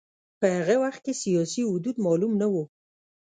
په 0.39 0.45
هغه 0.55 0.75
وخت 0.83 1.01
کې 1.05 1.13
سیاسي 1.23 1.63
حدود 1.71 1.95
معلوم 2.05 2.33
نه 2.41 2.47
و. 2.53 2.55